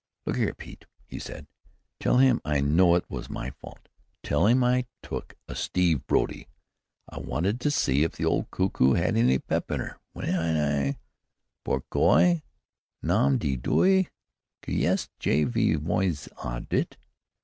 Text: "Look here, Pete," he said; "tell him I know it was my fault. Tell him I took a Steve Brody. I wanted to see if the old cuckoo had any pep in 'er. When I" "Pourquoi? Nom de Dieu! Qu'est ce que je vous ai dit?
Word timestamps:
"Look 0.25 0.35
here, 0.37 0.55
Pete," 0.55 0.87
he 1.05 1.19
said; 1.19 1.45
"tell 1.99 2.17
him 2.17 2.41
I 2.43 2.59
know 2.59 2.95
it 2.95 3.07
was 3.07 3.29
my 3.29 3.51
fault. 3.51 3.87
Tell 4.23 4.47
him 4.47 4.63
I 4.63 4.87
took 5.03 5.35
a 5.47 5.53
Steve 5.53 6.07
Brody. 6.07 6.47
I 7.07 7.19
wanted 7.19 7.59
to 7.61 7.69
see 7.69 8.01
if 8.01 8.13
the 8.13 8.25
old 8.25 8.49
cuckoo 8.49 8.93
had 8.93 9.15
any 9.15 9.37
pep 9.37 9.69
in 9.69 9.79
'er. 9.79 9.99
When 10.13 10.33
I" 10.33 10.97
"Pourquoi? 11.63 12.41
Nom 13.03 13.37
de 13.37 13.55
Dieu! 13.57 14.05
Qu'est 14.63 15.01
ce 15.01 15.09
que 15.19 15.47
je 15.47 15.75
vous 15.75 16.17
ai 16.45 16.59
dit? 16.61 16.97